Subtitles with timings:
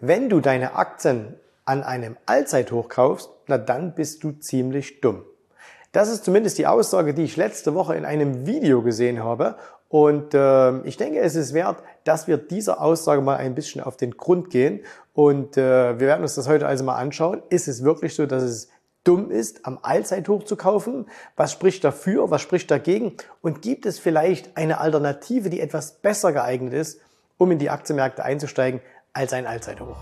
[0.00, 5.24] Wenn du deine Aktien an einem Allzeithoch kaufst, na dann bist du ziemlich dumm.
[5.90, 9.56] Das ist zumindest die Aussage, die ich letzte Woche in einem Video gesehen habe.
[9.88, 13.96] Und äh, ich denke, es ist wert, dass wir dieser Aussage mal ein bisschen auf
[13.96, 14.84] den Grund gehen.
[15.14, 17.42] Und äh, wir werden uns das heute also mal anschauen.
[17.48, 18.68] Ist es wirklich so, dass es
[19.02, 21.06] dumm ist, am Allzeithoch zu kaufen?
[21.34, 22.30] Was spricht dafür?
[22.30, 23.16] Was spricht dagegen?
[23.42, 27.00] Und gibt es vielleicht eine Alternative, die etwas besser geeignet ist,
[27.36, 28.80] um in die Aktienmärkte einzusteigen,
[29.12, 29.96] als ein Allzeithoch.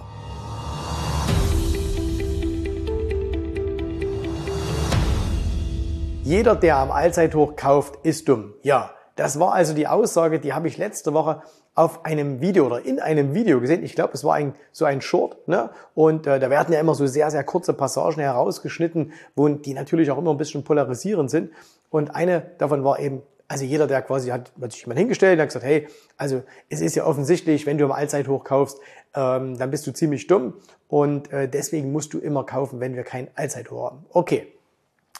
[6.23, 8.55] Jeder, der am Allzeithoch kauft, ist dumm.
[8.63, 11.43] Ja, das war also die Aussage, die habe ich letzte Woche
[11.77, 13.85] auf einem Video oder in einem Video gesehen.
[13.85, 15.47] Ich glaube, es war ein, so ein Short.
[15.47, 15.71] Ne?
[15.95, 20.11] Und äh, da werden ja immer so sehr, sehr kurze Passagen herausgeschnitten, wo die natürlich
[20.11, 21.53] auch immer ein bisschen polarisierend sind.
[21.91, 25.43] Und eine davon war eben, also jeder, der quasi hat, hat sich jemand hingestellt und
[25.43, 28.79] hat gesagt, hey, also es ist ja offensichtlich, wenn du am Allzeithoch kaufst,
[29.15, 30.55] ähm, dann bist du ziemlich dumm
[30.89, 34.07] und äh, deswegen musst du immer kaufen, wenn wir kein Allzeithoch haben.
[34.11, 34.53] Okay,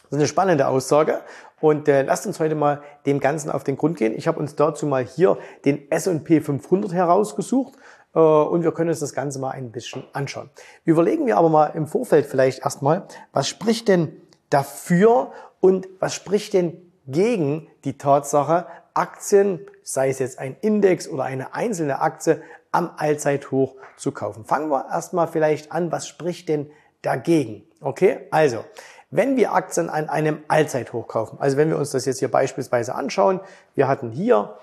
[0.03, 1.21] das ist eine spannende Aussage
[1.59, 4.13] und äh, lasst uns heute mal dem Ganzen auf den Grund gehen.
[4.15, 7.73] Ich habe uns dazu mal hier den S&P 500 herausgesucht
[8.13, 10.49] äh, und wir können uns das Ganze mal ein bisschen anschauen.
[10.85, 16.53] Überlegen wir aber mal im Vorfeld vielleicht erstmal, was spricht denn dafür und was spricht
[16.53, 22.41] denn gegen die Tatsache, Aktien, sei es jetzt ein Index oder eine einzelne Aktie,
[22.71, 24.45] am Allzeithoch zu kaufen.
[24.45, 26.69] Fangen wir erstmal vielleicht an, was spricht denn
[27.01, 27.63] dagegen?
[27.81, 28.63] Okay, also,
[29.09, 32.93] wenn wir Aktien an einem Allzeithoch kaufen, also wenn wir uns das jetzt hier beispielsweise
[32.93, 33.39] anschauen,
[33.73, 34.57] wir hatten hier,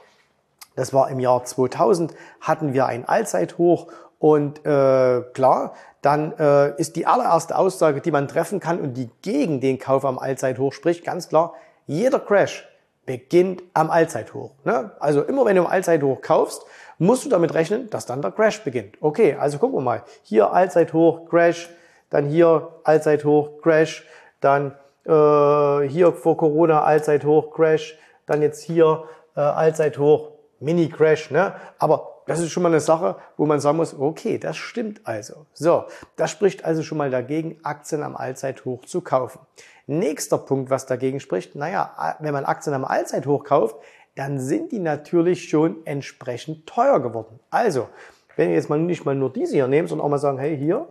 [0.77, 3.87] das war im Jahr 2000, hatten wir ein Allzeithoch
[4.19, 9.09] und äh, klar, dann äh, ist die allererste Aussage, die man treffen kann und die
[9.23, 11.55] gegen den Kauf am Allzeithoch spricht, ganz klar,
[11.87, 12.67] jeder Crash
[13.07, 14.53] beginnt am Allzeithoch.
[14.65, 14.93] Ne?
[14.99, 16.65] Also immer wenn du am Allzeithoch kaufst,
[16.99, 18.97] musst du damit rechnen, dass dann der Crash beginnt.
[19.01, 20.03] Okay, also gucken wir mal.
[20.23, 21.69] Hier Allzeithoch, Crash,
[22.11, 24.07] dann hier Allzeithoch, Crash,
[24.41, 29.05] dann äh, hier vor Corona Allzeithoch, Crash, dann jetzt hier
[29.37, 31.31] äh, Allzeithoch, Mini-Crash.
[31.31, 31.55] Ne?
[31.79, 35.47] Aber das ist schon mal eine Sache, wo man sagen muss, okay, das stimmt also.
[35.53, 35.85] So,
[36.17, 39.41] das spricht also schon mal dagegen, Aktien am Allzeithoch zu kaufen.
[39.87, 43.77] Nächster Punkt, was dagegen spricht, naja, wenn man Aktien am Allzeithoch kauft,
[44.15, 47.41] dann sind die natürlich schon entsprechend teuer geworden.
[47.51, 47.89] Also,
[48.37, 50.57] wenn ihr jetzt mal nicht mal nur diese hier nehmt, sondern auch mal sagen, hey,
[50.57, 50.89] hier,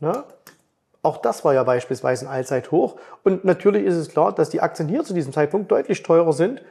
[0.00, 0.24] ne,
[1.02, 2.96] auch das war ja beispielsweise ein Allzeithoch.
[3.24, 6.62] Und natürlich ist es klar, dass die Aktien hier zu diesem Zeitpunkt deutlich teurer sind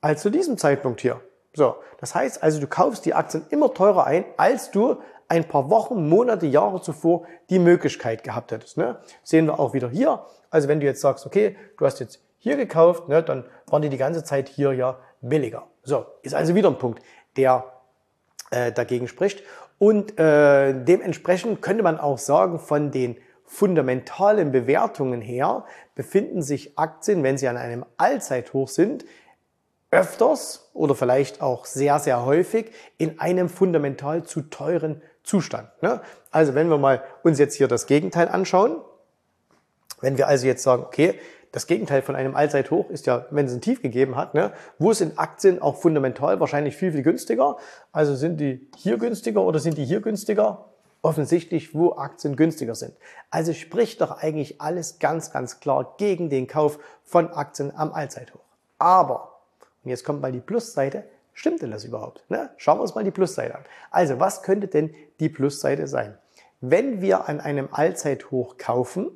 [0.00, 1.20] als zu diesem Zeitpunkt hier.
[1.58, 5.68] So, das heißt also, du kaufst die Aktien immer teurer ein, als du ein paar
[5.70, 8.78] Wochen, Monate, Jahre zuvor die Möglichkeit gehabt hättest.
[8.78, 9.00] Ne?
[9.24, 10.24] Sehen wir auch wieder hier.
[10.50, 13.88] Also wenn du jetzt sagst, okay, du hast jetzt hier gekauft, ne, dann waren die
[13.88, 15.66] die ganze Zeit hier ja billiger.
[15.82, 17.02] So, ist also wieder ein Punkt,
[17.36, 17.64] der
[18.52, 19.42] äh, dagegen spricht.
[19.78, 25.64] Und äh, dementsprechend könnte man auch sagen, von den fundamentalen Bewertungen her
[25.96, 29.04] befinden sich Aktien, wenn sie an einem Allzeithoch sind,
[29.90, 35.68] öfters oder vielleicht auch sehr, sehr häufig in einem fundamental zu teuren Zustand.
[35.82, 36.00] Ne?
[36.30, 38.76] Also wenn wir mal uns jetzt hier das Gegenteil anschauen,
[40.00, 41.18] wenn wir also jetzt sagen, okay,
[41.52, 44.92] das Gegenteil von einem Allzeithoch ist ja, wenn es ein Tief gegeben hat, ne, wo
[44.92, 47.56] sind Aktien auch fundamental wahrscheinlich viel, viel günstiger?
[47.90, 50.66] Also sind die hier günstiger oder sind die hier günstiger?
[51.00, 52.92] Offensichtlich, wo Aktien günstiger sind.
[53.30, 58.40] Also spricht doch eigentlich alles ganz, ganz klar gegen den Kauf von Aktien am Allzeithoch.
[58.78, 59.27] Aber
[59.88, 61.04] und jetzt kommt mal die Plusseite.
[61.32, 62.22] Stimmt denn das überhaupt?
[62.28, 62.50] Ne?
[62.58, 63.64] Schauen wir uns mal die Plusseite an.
[63.90, 66.18] Also, was könnte denn die Plusseite sein?
[66.60, 69.10] Wenn wir an einem Allzeithoch kaufen,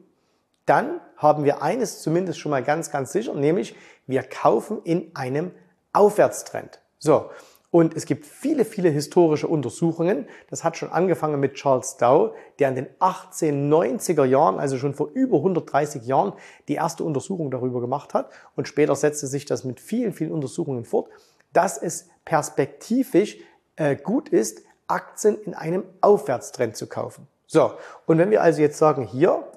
[0.65, 5.51] dann haben wir eines zumindest schon mal ganz, ganz sicher, nämlich wir kaufen in einem
[5.93, 6.81] Aufwärtstrend.
[6.99, 7.31] So,
[7.73, 10.27] und es gibt viele, viele historische Untersuchungen.
[10.51, 15.09] Das hat schon angefangen mit Charles Dow, der in den 1890er Jahren, also schon vor
[15.15, 16.35] über 130 Jahren,
[16.69, 18.31] die erste Untersuchung darüber gemacht hat.
[18.57, 21.09] Und später setzte sich das mit vielen, vielen Untersuchungen fort,
[21.55, 23.39] dass es perspektivisch
[23.77, 27.27] äh, gut ist, Aktien in einem Aufwärtstrend zu kaufen.
[27.47, 27.73] So,
[28.05, 29.49] und wenn wir also jetzt sagen, hier,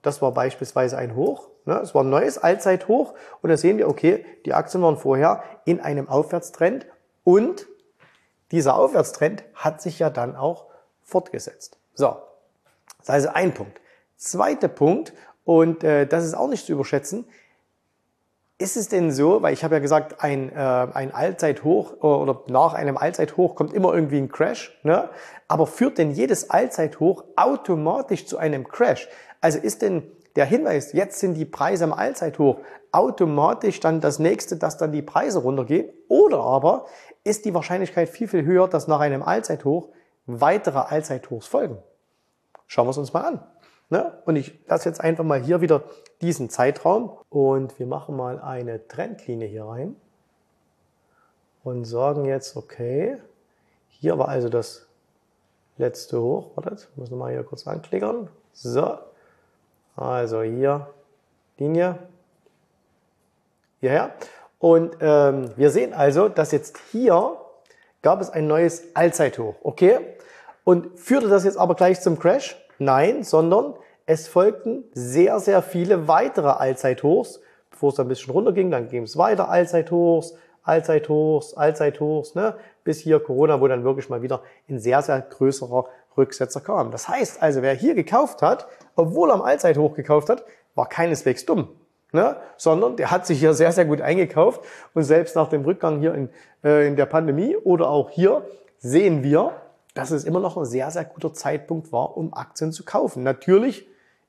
[0.00, 3.86] das war beispielsweise ein Hoch, ne, es war ein neues Allzeithoch und da sehen wir,
[3.86, 6.86] okay, die Aktien waren vorher in einem Aufwärtstrend
[7.28, 7.66] und
[8.52, 10.64] dieser Aufwärtstrend hat sich ja dann auch
[11.02, 11.76] fortgesetzt.
[11.92, 12.16] So,
[13.00, 13.78] das ist also ein Punkt.
[14.16, 15.12] Zweiter Punkt,
[15.44, 17.26] und äh, das ist auch nicht zu überschätzen,
[18.56, 22.72] ist es denn so, weil ich habe ja gesagt, ein, äh, ein Allzeithoch oder nach
[22.72, 25.10] einem Allzeithoch kommt immer irgendwie ein Crash, ne?
[25.48, 29.06] aber führt denn jedes Allzeithoch automatisch zu einem Crash?
[29.42, 30.02] Also ist denn
[30.34, 32.60] der Hinweis, jetzt sind die Preise am Allzeithoch,
[32.92, 35.90] automatisch dann das nächste, dass dann die Preise runtergehen?
[36.08, 36.86] Oder aber
[37.28, 39.88] ist die Wahrscheinlichkeit viel, viel höher, dass nach einem Allzeithoch
[40.26, 41.78] weitere Allzeithochs folgen.
[42.66, 43.44] Schauen wir es uns mal an.
[43.90, 44.18] Ne?
[44.26, 45.84] Und ich lasse jetzt einfach mal hier wieder
[46.20, 49.96] diesen Zeitraum und wir machen mal eine Trendlinie hier rein
[51.64, 53.18] und sagen jetzt, okay,
[53.88, 54.86] hier war also das
[55.78, 56.56] letzte Hoch.
[56.56, 58.28] Wartet, muss nochmal hier kurz anklickern.
[58.52, 58.98] So,
[59.96, 60.90] also hier
[61.56, 61.98] Linie
[63.80, 64.12] hierher.
[64.58, 67.36] Und ähm, wir sehen also, dass jetzt hier
[68.02, 69.54] gab es ein neues Allzeithoch.
[69.62, 69.98] Okay?
[70.64, 72.56] Und führte das jetzt aber gleich zum Crash?
[72.78, 73.74] Nein, sondern
[74.06, 77.40] es folgten sehr, sehr viele weitere Allzeithochs,
[77.70, 78.70] bevor es dann ein bisschen runterging.
[78.70, 82.54] Dann ging es weiter, Allzeithochs, Allzeithochs, Allzeithochs, ne?
[82.84, 86.90] bis hier Corona, wo dann wirklich mal wieder ein sehr, sehr größerer Rücksetzer kam.
[86.90, 88.66] Das heißt also, wer hier gekauft hat,
[88.96, 90.44] obwohl er am Allzeithoch gekauft hat,
[90.74, 91.68] war keineswegs dumm.
[92.10, 92.36] Ne?
[92.56, 94.62] sondern der hat sich hier sehr, sehr gut eingekauft
[94.94, 96.30] und selbst nach dem Rückgang hier in,
[96.64, 98.46] äh, in der Pandemie oder auch hier
[98.78, 99.52] sehen wir,
[99.92, 103.24] dass es immer noch ein sehr, sehr guter Zeitpunkt war, um Aktien zu kaufen.
[103.24, 103.86] Natürlich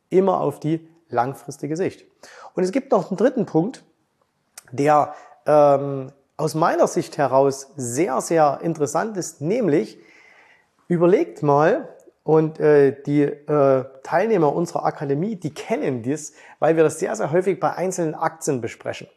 [0.10, 2.06] immer auf die langfristige Sicht.
[2.54, 3.84] Und es gibt noch einen dritten Punkt,
[4.72, 5.14] der
[5.46, 10.00] ähm, aus meiner Sicht heraus sehr, sehr interessant ist, nämlich
[10.88, 11.88] überlegt mal,
[12.30, 17.32] und äh, die äh, Teilnehmer unserer Akademie, die kennen dies, weil wir das sehr, sehr
[17.32, 19.08] häufig bei einzelnen Aktien besprechen.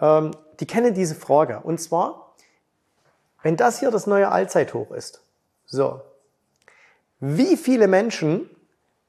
[0.00, 0.30] Ähm,
[0.60, 1.58] die kennen diese Frage.
[1.64, 2.36] Und zwar,
[3.42, 5.24] wenn das hier das neue Allzeithoch ist,
[5.66, 6.02] so,
[7.18, 8.48] wie viele Menschen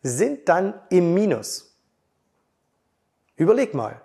[0.02, 1.78] sind dann im Minus?
[3.36, 4.02] Überleg mal.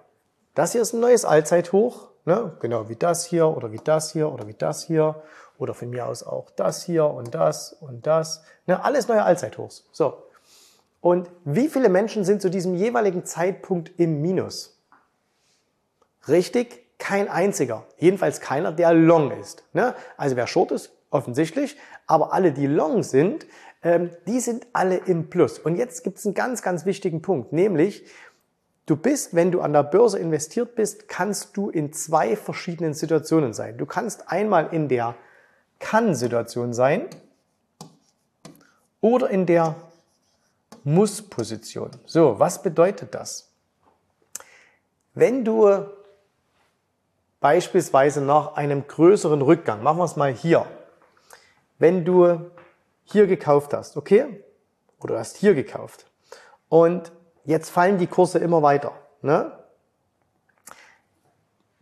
[0.54, 2.54] Das hier ist ein neues Allzeithoch, ne?
[2.60, 5.22] genau wie das hier oder wie das hier oder wie das hier
[5.58, 8.42] oder von mir aus auch das hier und das und das.
[8.66, 8.82] Ne?
[8.82, 9.84] Alles neue Allzeithochs.
[9.92, 10.22] So.
[11.00, 14.80] Und wie viele Menschen sind zu diesem jeweiligen Zeitpunkt im Minus?
[16.26, 17.84] Richtig, kein einziger.
[17.98, 19.64] Jedenfalls keiner, der long ist.
[19.72, 19.94] Ne?
[20.16, 21.76] Also wer short ist, offensichtlich.
[22.06, 23.46] Aber alle, die long sind,
[23.82, 25.58] ähm, die sind alle im Plus.
[25.58, 28.04] Und jetzt gibt es einen ganz, ganz wichtigen Punkt, nämlich
[28.88, 33.52] Du bist, wenn du an der Börse investiert bist, kannst du in zwei verschiedenen Situationen
[33.52, 33.76] sein.
[33.76, 35.14] Du kannst einmal in der
[35.78, 37.06] Kann-Situation sein
[39.00, 39.76] oder in der
[40.84, 41.90] Muss-Position.
[42.06, 43.48] So, was bedeutet das?
[45.14, 45.84] Wenn du
[47.40, 50.66] beispielsweise nach einem größeren Rückgang, machen wir es mal hier,
[51.78, 52.50] wenn du
[53.04, 54.44] hier gekauft hast, okay?
[55.00, 56.06] Oder hast hier gekauft
[56.68, 57.12] und
[57.48, 58.92] Jetzt fallen die Kurse immer weiter.
[59.22, 59.50] Ne?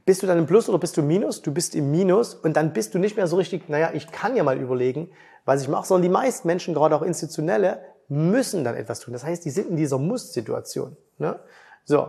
[0.07, 1.43] Bist du dann im Plus oder bist du im Minus?
[1.43, 4.37] Du bist im Minus und dann bist du nicht mehr so richtig, naja, ich kann
[4.37, 5.11] ja mal überlegen,
[5.45, 9.13] was ich mache, sondern die meisten Menschen, gerade auch Institutionelle, müssen dann etwas tun.
[9.13, 10.97] Das heißt, die sind in dieser Muss-Situation.
[11.19, 11.41] Ne?
[11.85, 12.09] So.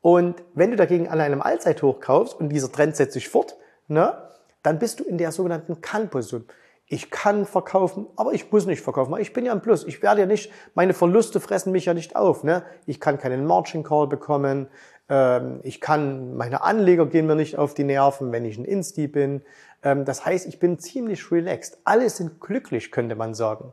[0.00, 3.58] Und wenn du dagegen an einem Allzeithoch kaufst und dieser Trend setzt sich fort,
[3.88, 4.16] ne,
[4.62, 6.46] dann bist du in der sogenannten Kann-Position
[6.86, 9.84] ich kann verkaufen, aber ich muss nicht verkaufen, weil ich bin ja ein Plus.
[9.84, 12.44] Ich werde ja nicht, meine Verluste fressen mich ja nicht auf.
[12.44, 12.62] Ne?
[12.84, 14.68] Ich kann keinen Margin Call bekommen.
[15.08, 19.06] Ähm, ich kann, meine Anleger gehen mir nicht auf die Nerven, wenn ich ein Insti
[19.06, 19.42] bin.
[19.82, 21.78] Ähm, das heißt, ich bin ziemlich relaxed.
[21.84, 23.72] Alle sind glücklich, könnte man sagen.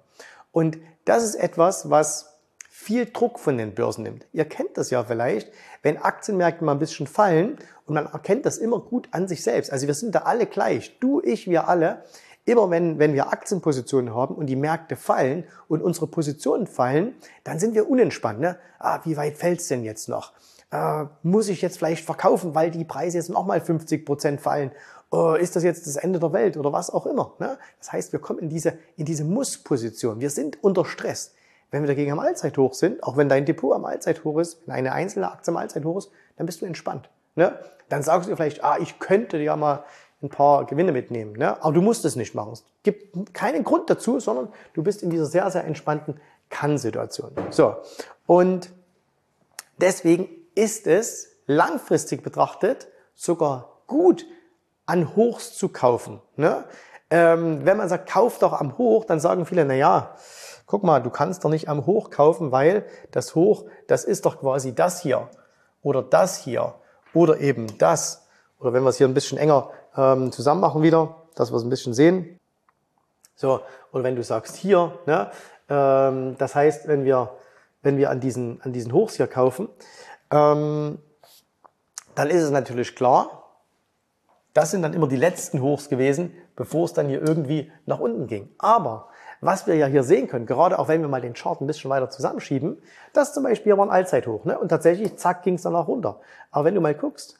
[0.52, 2.32] Und das ist etwas, was
[2.70, 4.26] viel Druck von den Börsen nimmt.
[4.34, 5.52] Ihr kennt das ja vielleicht,
[5.84, 9.72] wenn Aktienmärkte mal ein bisschen fallen und man erkennt das immer gut an sich selbst.
[9.72, 10.98] Also wir sind da alle gleich.
[11.00, 12.04] Du, ich, wir alle.
[12.44, 17.14] Immer wenn, wenn wir Aktienpositionen haben und die Märkte fallen und unsere Positionen fallen,
[17.44, 18.40] dann sind wir unentspannt.
[18.40, 18.58] Ne?
[18.80, 20.34] Ah, wie weit fällt's denn jetzt noch?
[20.72, 24.72] Äh, muss ich jetzt vielleicht verkaufen, weil die Preise jetzt nochmal 50 Prozent fallen?
[25.10, 27.34] Oh, ist das jetzt das Ende der Welt oder was auch immer?
[27.40, 27.58] Ne?
[27.80, 30.22] Das heißt, wir kommen in diese, in diese Muss-Position.
[30.22, 31.34] Wir sind unter Stress.
[31.70, 34.94] Wenn wir dagegen am Allzeithoch sind, auch wenn dein Depot am Allzeithoch ist, wenn eine
[34.94, 37.10] einzelne Aktie am Allzeithoch ist, dann bist du entspannt.
[37.36, 37.58] Ne?
[37.90, 39.84] Dann sagst du vielleicht, ah, ich könnte ja mal
[40.22, 41.34] ein paar Gewinne mitnehmen.
[41.34, 41.62] Ne?
[41.62, 42.54] Aber du musst es nicht machen.
[42.54, 47.32] Es gibt keinen Grund dazu, sondern du bist in dieser sehr, sehr entspannten Kann-Situation.
[47.50, 47.76] So.
[48.28, 48.72] Und
[49.78, 54.26] deswegen ist es langfristig betrachtet sogar gut,
[54.86, 56.22] an Hochs zu kaufen.
[56.36, 56.66] Ne?
[57.10, 60.16] Ähm, wenn man sagt, kauf doch am Hoch, dann sagen viele, na ja,
[60.66, 64.40] guck mal, du kannst doch nicht am Hoch kaufen, weil das Hoch, das ist doch
[64.40, 65.30] quasi das hier
[65.82, 66.76] oder das hier
[67.14, 68.28] oder eben das.
[68.60, 71.64] Oder wenn wir es hier ein bisschen enger ähm, zusammen machen wieder, dass wir es
[71.64, 72.40] ein bisschen sehen.
[73.36, 75.32] So, und wenn du sagst hier, ne,
[75.70, 77.32] ähm, das heißt, wenn wir,
[77.82, 79.68] wenn wir an diesen, an diesen Hochs hier kaufen,
[80.32, 81.00] ähm,
[82.16, 83.42] dann ist es natürlich klar,
[84.54, 88.28] das sind dann immer die letzten Hochs gewesen, bevor es dann hier irgendwie nach unten
[88.28, 88.50] ging.
[88.58, 89.08] Aber
[89.40, 91.90] was wir ja hier sehen können, gerade auch wenn wir mal den Chart ein bisschen
[91.90, 92.82] weiter zusammenschieben,
[93.14, 94.46] das zum Beispiel war ein Allzeithoch.
[94.46, 94.58] Ne?
[94.58, 96.20] Und tatsächlich, zack, ging es danach runter.
[96.52, 97.40] Aber wenn du mal guckst,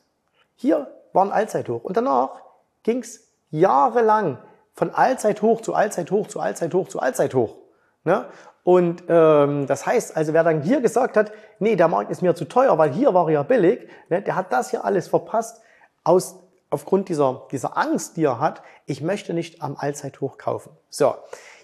[0.56, 1.84] hier war ein Allzeithoch.
[1.84, 2.42] Und danach
[2.84, 4.40] ging es jahrelang
[4.74, 7.56] von Allzeithoch zu Allzeithoch zu Allzeithoch zu Allzeithoch.
[8.04, 8.26] Ne?
[8.64, 12.36] Und ähm, das heißt, also wer dann hier gesagt hat, nee, der Markt ist mir
[12.36, 15.62] zu teuer, weil hier war er ja billig, ne, der hat das hier alles verpasst
[16.04, 16.40] aus
[16.70, 20.72] aufgrund dieser, dieser Angst, die er hat, ich möchte nicht am Allzeithoch kaufen.
[20.90, 21.16] So,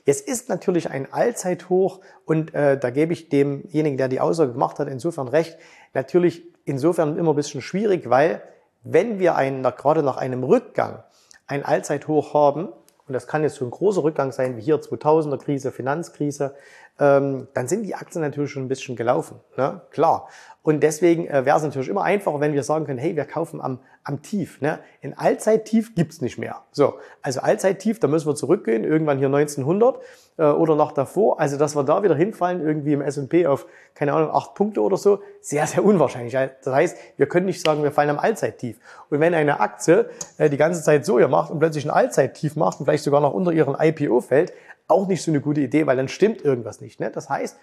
[0.05, 4.79] jetzt ist natürlich ein Allzeithoch und äh, da gebe ich demjenigen, der die Aussage gemacht
[4.79, 5.57] hat, insofern recht,
[5.93, 8.41] natürlich insofern immer ein bisschen schwierig, weil
[8.83, 11.03] wenn wir einen, gerade nach einem Rückgang
[11.47, 12.69] ein Allzeithoch haben,
[13.07, 16.55] und das kann jetzt so ein großer Rückgang sein, wie hier 2000er Krise, Finanzkrise,
[16.99, 19.39] ähm, dann sind die Aktien natürlich schon ein bisschen gelaufen.
[19.55, 19.81] Ne?
[19.91, 20.27] Klar.
[20.63, 23.61] Und deswegen äh, wäre es natürlich immer einfacher, wenn wir sagen können, hey, wir kaufen
[23.61, 24.59] am, am Tief.
[24.59, 24.79] Ne?
[25.01, 26.63] Ein Allzeittief gibt's nicht mehr.
[26.71, 29.99] So, also Allzeittief, da müssen wir zurückgehen, irgendwann hier 1900
[30.37, 31.39] äh, oder noch davor.
[31.39, 34.97] Also, dass wir da wieder hinfallen, irgendwie im S&P auf, keine Ahnung, acht Punkte oder
[34.97, 36.33] so, sehr, sehr unwahrscheinlich.
[36.33, 38.77] Das heißt, wir können nicht sagen, wir fallen am Allzeittief.
[39.09, 42.57] Und wenn eine Aktie äh, die ganze Zeit so ihr macht und plötzlich ein Allzeittief
[42.57, 44.51] macht und vielleicht sogar noch unter ihren IPO fällt,
[44.87, 46.99] auch nicht so eine gute Idee, weil dann stimmt irgendwas nicht.
[46.99, 47.11] Ne?
[47.11, 47.57] Das heißt,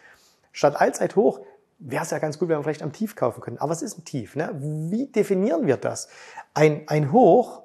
[0.52, 1.40] statt Allzeithoch
[1.78, 3.58] wäre es ja ganz gut, wenn wir vielleicht am Tief kaufen können.
[3.58, 4.36] Aber was ist ein Tief?
[4.36, 4.50] Ne?
[4.54, 6.08] Wie definieren wir das?
[6.52, 7.62] Ein, ein Hoch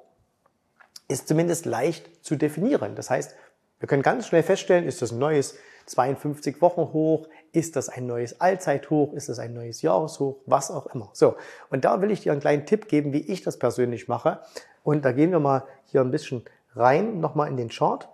[1.08, 2.94] ist zumindest leicht zu definieren.
[2.94, 3.34] Das heißt,
[3.80, 8.06] wir können ganz schnell feststellen, ist das ein neues 52 Wochen Hoch, ist das ein
[8.06, 11.10] neues Allzeithoch, ist das ein neues Jahreshoch, was auch immer.
[11.14, 11.36] So,
[11.70, 14.40] und da will ich dir einen kleinen Tipp geben, wie ich das persönlich mache.
[14.84, 16.44] Und da gehen wir mal hier ein bisschen
[16.76, 18.08] rein, nochmal in den Chart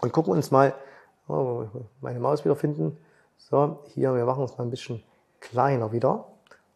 [0.00, 0.74] und gucken uns mal,
[1.28, 1.64] oh,
[2.00, 2.96] meine Maus wieder finden.
[3.36, 5.02] So, hier, wir machen uns mal ein bisschen
[5.40, 6.26] kleiner wieder,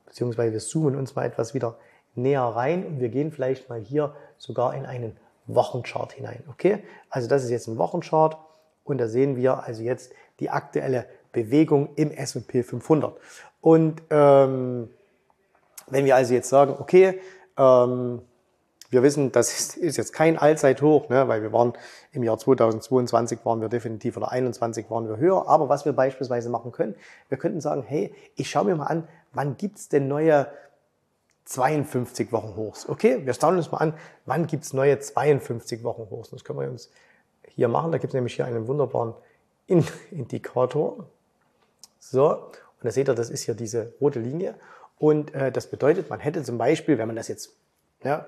[0.06, 1.76] beziehungsweise wir zoomen uns mal etwas wieder
[2.14, 5.16] näher rein und wir gehen vielleicht mal hier sogar in einen
[5.46, 6.42] Wochenchart hinein.
[6.48, 6.84] Okay?
[7.10, 8.38] Also das ist jetzt ein Wochenchart
[8.84, 13.16] und da sehen wir also jetzt die aktuelle Bewegung im S&P 500.
[13.60, 14.88] Und ähm,
[15.88, 17.20] wenn wir also jetzt sagen, okay,
[17.58, 18.22] ähm,
[18.94, 21.72] wir wissen, das ist, jetzt kein Allzeithoch, ne, weil wir waren
[22.12, 25.48] im Jahr 2022 waren wir definitiv oder 21 waren wir höher.
[25.48, 26.94] Aber was wir beispielsweise machen können,
[27.28, 30.46] wir könnten sagen, hey, ich schaue mir mal an, wann gibt's denn neue
[31.46, 32.88] 52 Wochen Hochs?
[32.88, 33.94] Okay, wir schauen uns mal an,
[34.26, 36.30] wann gibt's neue 52 Wochen Hochs?
[36.30, 36.90] Das können wir uns
[37.48, 37.90] hier machen.
[37.90, 39.14] Da gibt's nämlich hier einen wunderbaren
[39.66, 41.04] Indikator.
[41.98, 44.54] So, und da seht ihr, das ist hier diese rote Linie.
[44.98, 47.56] Und äh, das bedeutet, man hätte zum Beispiel, wenn man das jetzt
[48.04, 48.26] ja,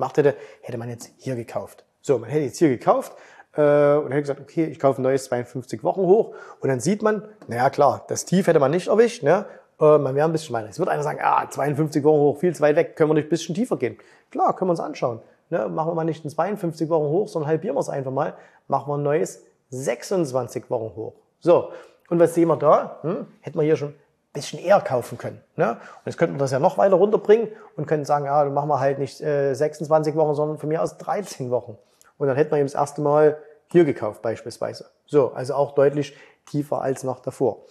[0.00, 1.84] gemacht hätte, hätte man jetzt hier gekauft.
[2.00, 3.12] So, man hätte jetzt hier gekauft
[3.54, 7.02] äh, und hätte gesagt, okay, ich kaufe ein neues 52 Wochen hoch und dann sieht
[7.02, 9.44] man, naja klar, das Tief hätte man nicht erwischt, ne?
[9.78, 10.68] Äh, man wäre ein bisschen weiter.
[10.68, 13.26] Es wird einer sagen, ah, 52 Wochen hoch, viel zu weit weg, können wir nicht
[13.26, 13.98] ein bisschen tiefer gehen.
[14.30, 15.20] Klar, können wir uns anschauen.
[15.50, 15.68] Ne?
[15.68, 18.34] Machen wir mal nicht ein 52 Wochen hoch, sondern halbieren wir es einfach mal,
[18.68, 21.14] machen wir ein neues 26 Wochen hoch.
[21.40, 21.70] So,
[22.08, 22.98] und was sehen wir da?
[23.02, 23.26] Hm?
[23.40, 23.94] Hätten wir hier schon
[24.32, 25.40] bisschen eher kaufen können.
[25.56, 25.72] Ne?
[25.72, 28.68] Und jetzt könnten wir das ja noch weiter runterbringen und können sagen, ja, dann machen
[28.68, 31.76] wir halt nicht äh, 26 Wochen, sondern von mir aus 13 Wochen.
[32.18, 34.86] Und dann hätten wir eben das erste Mal hier gekauft beispielsweise.
[35.06, 37.62] So, also auch deutlich tiefer als noch davor.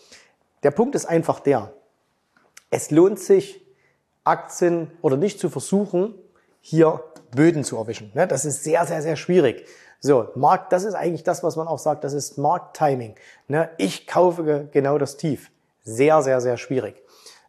[0.63, 1.71] Der Punkt ist einfach der,
[2.69, 3.65] es lohnt sich,
[4.25, 6.13] Aktien oder nicht zu versuchen,
[6.61, 8.11] hier Böden zu erwischen.
[8.13, 8.27] Ne?
[8.27, 9.65] Das ist sehr, sehr, sehr schwierig.
[10.01, 13.15] So, Markt, das ist eigentlich das, was man auch sagt, das ist Markttiming.
[13.47, 13.69] Ne?
[13.77, 15.51] Ich kaufe genau das Tief
[15.83, 17.01] sehr, sehr, sehr schwierig.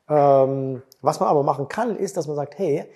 [0.08, 2.86] Ähm, was man aber machen kann, ist, dass man sagt, hey,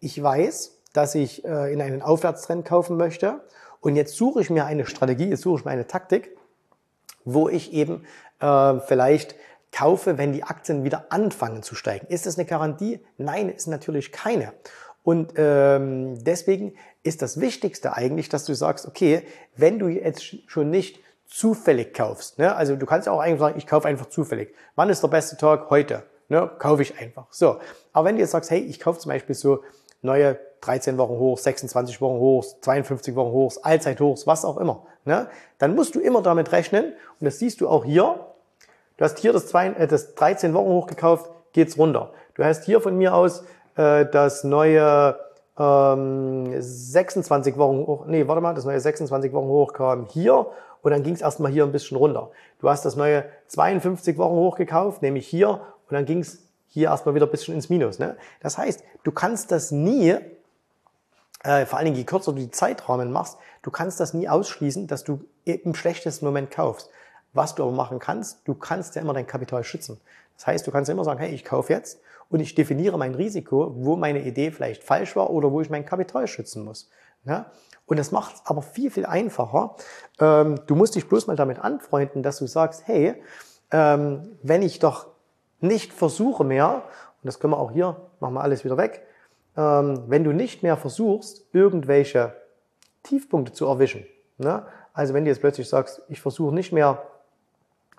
[0.00, 3.40] ich weiß, dass ich äh, in einen Aufwärtstrend kaufen möchte
[3.80, 6.36] und jetzt suche ich mir eine Strategie, jetzt suche ich mir eine Taktik,
[7.24, 8.04] wo ich eben
[8.40, 9.34] äh, vielleicht
[9.72, 12.06] kaufe, wenn die Aktien wieder anfangen zu steigen.
[12.06, 13.00] Ist das eine Garantie?
[13.18, 14.52] Nein, ist natürlich keine.
[15.02, 19.22] Und ähm, deswegen ist das Wichtigste eigentlich, dass du sagst, okay,
[19.56, 22.38] wenn du jetzt schon nicht zufällig kaufst.
[22.38, 22.54] Ne?
[22.54, 24.54] Also du kannst auch eigentlich sagen, ich kaufe einfach zufällig.
[24.76, 25.70] Wann ist der beste Tag?
[25.70, 26.02] Heute.
[26.28, 26.50] Ne?
[26.58, 27.26] Kaufe ich einfach.
[27.30, 27.58] So.
[27.92, 29.62] Aber wenn du jetzt sagst, hey, ich kaufe zum Beispiel so
[30.02, 35.28] neue 13 Wochen hoch, 26 Wochen hoch, 52 Wochen hoch, Allzeithochs, was auch immer, ne?
[35.58, 36.92] dann musst du immer damit rechnen.
[37.20, 38.20] Und das siehst du auch hier.
[38.96, 42.12] Du hast hier das, zwei, äh, das 13 Wochen hoch gekauft, geht's runter.
[42.34, 43.44] Du hast hier von mir aus
[43.76, 45.18] äh, das neue
[45.58, 50.46] ähm, 26 Wochen hoch, nee, warte mal, das neue 26 Wochen hoch kam hier
[50.84, 52.30] und dann ging es erstmal hier ein bisschen runter.
[52.60, 56.88] Du hast das neue 52 Wochen hoch gekauft, nämlich hier und dann ging es hier
[56.88, 57.98] erstmal wieder ein bisschen ins Minus.
[57.98, 58.16] Ne?
[58.40, 60.14] Das heißt, du kannst das nie,
[61.42, 64.86] äh, vor allen Dingen je kürzer du die Zeitrahmen machst, du kannst das nie ausschließen,
[64.86, 66.90] dass du im schlechtesten Moment kaufst.
[67.32, 69.98] Was du aber machen kannst, du kannst ja immer dein Kapital schützen.
[70.36, 71.98] Das heißt, du kannst immer sagen, hey, ich kaufe jetzt
[72.28, 75.86] und ich definiere mein Risiko, wo meine Idee vielleicht falsch war oder wo ich mein
[75.86, 76.90] Kapital schützen muss.
[77.24, 77.46] Ja?
[77.86, 79.76] Und das macht es aber viel, viel einfacher.
[80.18, 83.22] Ähm, du musst dich bloß mal damit anfreunden, dass du sagst, hey,
[83.70, 85.06] ähm, wenn ich doch
[85.60, 89.02] nicht versuche mehr, und das können wir auch hier, machen wir alles wieder weg,
[89.56, 92.34] ähm, wenn du nicht mehr versuchst, irgendwelche
[93.02, 94.06] Tiefpunkte zu erwischen.
[94.38, 94.64] Ne?
[94.92, 97.02] Also wenn du jetzt plötzlich sagst, ich versuche nicht mehr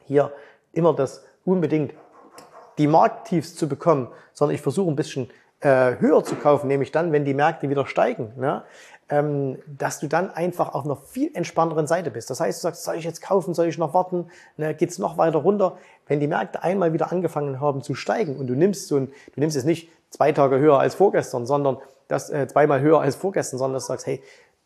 [0.05, 0.31] hier
[0.73, 1.93] immer das unbedingt
[2.77, 5.29] die Markttiefs zu bekommen, sondern ich versuche ein bisschen
[5.61, 8.63] äh, höher zu kaufen, nämlich dann, wenn die Märkte wieder steigen, ne?
[9.09, 12.29] Ähm, dass du dann einfach auf einer viel entspannteren Seite bist.
[12.29, 14.73] Das heißt, du sagst, soll ich jetzt kaufen, soll ich noch warten, ne?
[14.73, 15.77] geht es noch weiter runter?
[16.07, 19.39] Wenn die Märkte einmal wieder angefangen haben zu steigen und du nimmst so ein, du
[19.39, 23.59] nimmst es nicht zwei Tage höher als vorgestern, sondern das äh, zweimal höher als vorgestern,
[23.59, 24.21] sondern du sagst, hey,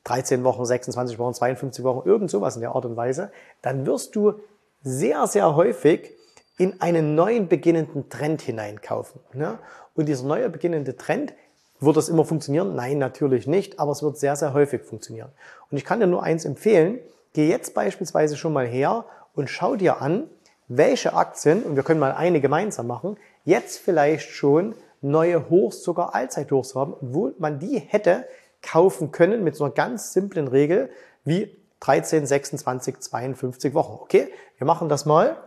[0.06, 3.32] 13 Wochen, 26 Wochen, 52 Wochen, irgend sowas in der Art und Weise,
[3.62, 4.36] dann wirst du
[4.82, 6.12] sehr, sehr häufig
[6.58, 9.22] in einen neuen beginnenden Trend hineinkaufen.
[9.34, 9.60] Ne?
[9.96, 11.34] Und dieser neue beginnende Trend,
[11.80, 12.76] wird das immer funktionieren?
[12.76, 15.30] Nein, natürlich nicht, aber es wird sehr, sehr häufig funktionieren.
[15.72, 17.00] Und ich kann dir nur eins empfehlen,
[17.34, 20.30] geh jetzt beispielsweise schon mal her und schau dir an,
[20.68, 26.14] welche Aktien, und wir können mal eine gemeinsam machen, jetzt vielleicht schon neue Hochs, sogar
[26.14, 28.26] Allzeithochs haben, wo man die hätte
[28.62, 30.90] kaufen können mit so einer ganz simplen Regel
[31.24, 34.00] wie 13, 26, 52 Wochen.
[34.02, 35.38] Okay, wir machen das mal.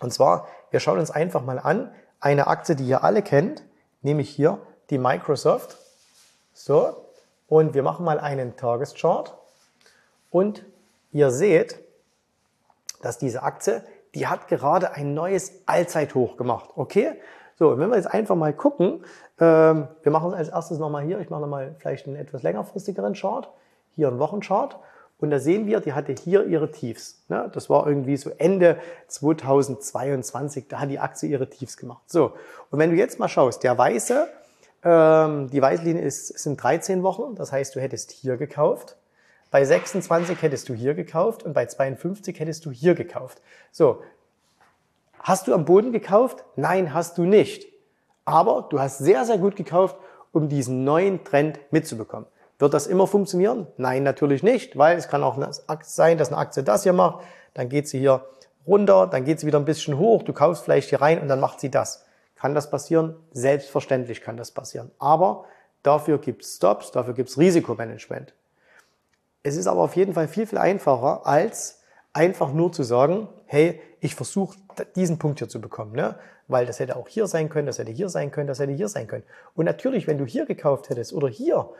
[0.00, 3.62] Und zwar, wir schauen uns einfach mal an, eine Aktie, die ihr alle kennt,
[4.02, 4.58] nämlich hier
[4.90, 5.76] die Microsoft.
[6.52, 7.04] So,
[7.48, 9.34] und wir machen mal einen Tageschart.
[10.30, 10.64] Und
[11.12, 11.78] ihr seht,
[13.02, 13.82] dass diese Aktie,
[14.14, 16.70] die hat gerade ein neues Allzeithoch gemacht.
[16.76, 17.12] Okay?
[17.56, 19.04] So, wenn wir jetzt einfach mal gucken,
[19.38, 23.48] ähm, wir machen als erstes nochmal hier, ich mache nochmal vielleicht einen etwas längerfristigeren Chart,
[23.94, 24.78] hier einen Wochenchart.
[25.18, 27.22] Und da sehen wir, die hatte hier ihre Tiefs.
[27.28, 27.50] Ne?
[27.54, 32.02] Das war irgendwie so Ende 2022, da hat die Aktie ihre Tiefs gemacht.
[32.06, 32.32] So,
[32.70, 34.28] und wenn du jetzt mal schaust, der weiße,
[34.84, 38.96] ähm, die weiße Linie ist, sind 13 Wochen, das heißt, du hättest hier gekauft.
[39.50, 43.40] Bei 26 hättest du hier gekauft und bei 52 hättest du hier gekauft.
[43.70, 44.02] So,
[45.20, 46.44] hast du am Boden gekauft?
[46.56, 47.66] Nein, hast du nicht.
[48.24, 49.96] Aber du hast sehr, sehr gut gekauft,
[50.32, 52.26] um diesen neuen Trend mitzubekommen.
[52.58, 53.66] Wird das immer funktionieren?
[53.76, 55.38] Nein, natürlich nicht, weil es kann auch
[55.82, 58.24] sein, dass eine Aktie das hier macht, dann geht sie hier
[58.66, 61.40] runter, dann geht sie wieder ein bisschen hoch, du kaufst vielleicht hier rein und dann
[61.40, 62.04] macht sie das.
[62.44, 63.16] Kann das passieren?
[63.32, 64.90] Selbstverständlich kann das passieren.
[64.98, 65.46] Aber
[65.82, 68.34] dafür gibt es Stops, dafür gibt es Risikomanagement.
[69.42, 71.80] Es ist aber auf jeden Fall viel, viel einfacher, als
[72.12, 74.58] einfach nur zu sagen, hey, ich versuche
[74.94, 75.92] diesen Punkt hier zu bekommen.
[75.92, 76.16] Ne?
[76.46, 78.88] Weil das hätte auch hier sein können, das hätte hier sein können, das hätte hier
[78.88, 79.24] sein können.
[79.54, 81.70] Und natürlich, wenn du hier gekauft hättest oder hier,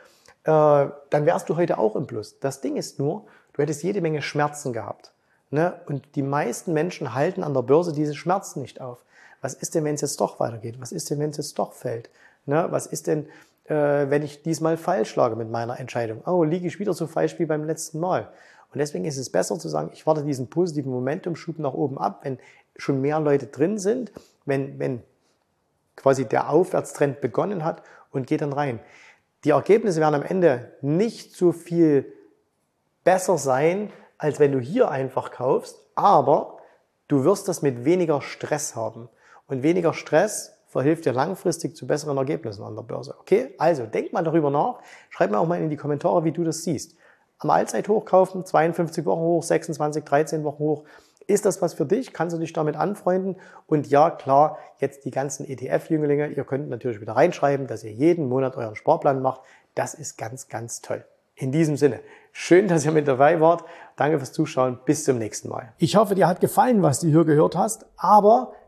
[0.45, 2.39] äh, dann wärst du heute auch im Plus.
[2.41, 5.13] Das Ding ist nur, du hättest jede Menge Schmerzen gehabt.
[5.51, 5.79] Ne?
[5.85, 9.05] Und die meisten Menschen halten an der Börse diese Schmerzen nicht auf.
[9.45, 10.77] Was ist denn, wenn es jetzt doch weitergeht?
[10.81, 12.09] Was ist denn, wenn es jetzt doch fällt?
[12.47, 12.67] Ne?
[12.71, 13.27] Was ist denn,
[13.67, 16.23] äh, wenn ich diesmal falsch lage mit meiner Entscheidung?
[16.25, 18.31] Oh, liege ich wieder so falsch wie beim letzten Mal?
[18.73, 22.21] Und deswegen ist es besser zu sagen, ich warte diesen positiven Momentumschub nach oben ab,
[22.23, 22.39] wenn
[22.77, 24.13] schon mehr Leute drin sind,
[24.47, 25.03] wenn, wenn
[25.95, 28.81] quasi der Aufwärtstrend begonnen hat und geht dann rein.
[29.45, 32.11] Die Ergebnisse werden am Ende nicht so viel
[33.05, 36.61] besser sein, als wenn du hier einfach kaufst, aber
[37.09, 39.11] du wirst das mit weniger Stress haben.
[39.47, 43.15] Und weniger Stress verhilft dir langfristig zu besseren Ergebnissen an der Börse.
[43.21, 43.55] Okay?
[43.59, 44.81] Also, denk mal darüber nach.
[45.11, 46.97] Schreib mir auch mal in die Kommentare, wie du das siehst.
[47.39, 50.85] Am Allzeithoch kaufen, 52 Wochen hoch, 26, 13 Wochen hoch.
[51.27, 52.13] Ist das was für dich?
[52.13, 53.37] Kannst du dich damit anfreunden?
[53.67, 58.29] Und ja, klar, jetzt die ganzen ETF-Jünglinge, ihr könnt natürlich wieder reinschreiben, dass ihr jeden
[58.29, 59.41] Monat euren Sparplan macht.
[59.75, 61.05] Das ist ganz, ganz toll.
[61.37, 62.01] In diesem Sinne,
[62.33, 63.65] schön, dass ihr mit dabei wart.
[63.97, 64.79] Danke fürs Zuschauen.
[64.85, 65.73] Bis zum nächsten Mal.
[65.79, 67.87] Ich hoffe, dir hat gefallen, was du hier gehört hast.
[67.97, 68.53] Aber